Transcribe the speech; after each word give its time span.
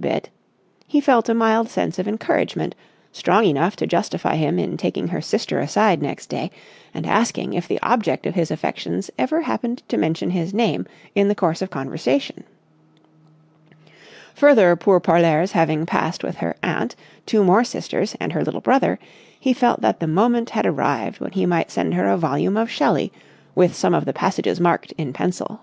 bit, 0.00 0.30
he 0.86 0.98
felt 0.98 1.28
a 1.28 1.34
mild 1.34 1.68
sense 1.68 1.98
of 1.98 2.08
encouragement, 2.08 2.74
strong 3.12 3.44
enough 3.44 3.76
to 3.76 3.86
justify 3.86 4.34
him 4.34 4.58
in 4.58 4.78
taking 4.78 5.08
her 5.08 5.20
sister 5.20 5.58
aside 5.58 6.00
next 6.00 6.30
day 6.30 6.50
and 6.94 7.04
asking 7.04 7.52
if 7.52 7.68
the 7.68 7.78
object 7.82 8.24
of 8.24 8.34
his 8.34 8.50
affections 8.50 9.10
ever 9.18 9.42
happened 9.42 9.82
to 9.88 9.98
mention 9.98 10.30
his 10.30 10.54
name 10.54 10.86
in 11.14 11.28
the 11.28 11.34
course 11.34 11.60
of 11.60 11.68
conversation. 11.68 12.44
Further 14.34 14.74
pour 14.74 15.00
parlers 15.02 15.52
having 15.52 15.84
passed 15.84 16.24
with 16.24 16.36
her 16.36 16.56
aunt, 16.62 16.96
two 17.26 17.44
more 17.44 17.62
sisters, 17.62 18.16
and 18.18 18.32
her 18.32 18.42
little 18.42 18.62
brother, 18.62 18.98
he 19.38 19.52
felt 19.52 19.82
that 19.82 20.00
the 20.00 20.06
moment 20.06 20.48
had 20.48 20.64
arrived 20.64 21.20
when 21.20 21.32
he 21.32 21.44
might 21.44 21.70
send 21.70 21.92
her 21.92 22.06
a 22.08 22.16
volume 22.16 22.56
of 22.56 22.70
Shelley, 22.70 23.12
with 23.54 23.74
some 23.76 23.92
of 23.92 24.06
the 24.06 24.14
passages 24.14 24.58
marked 24.58 24.92
in 24.92 25.12
pencil. 25.12 25.60